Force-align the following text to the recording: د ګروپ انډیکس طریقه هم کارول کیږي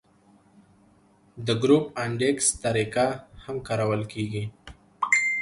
د 1.47 1.47
ګروپ 1.61 1.85
انډیکس 2.03 2.47
طریقه 2.63 3.07
هم 3.43 3.55
کارول 3.67 4.01
کیږي 4.13 4.43